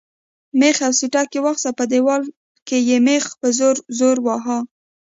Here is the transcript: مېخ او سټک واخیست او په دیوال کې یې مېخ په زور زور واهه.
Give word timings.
مېخ 0.59 0.77
او 0.85 0.91
سټک 0.99 1.29
واخیست 1.43 1.67
او 1.69 1.77
په 1.79 1.85
دیوال 1.91 2.23
کې 2.67 2.77
یې 2.89 2.97
مېخ 3.07 3.25
په 3.41 3.47
زور 3.57 3.75
زور 3.97 4.17
واهه. 4.25 4.59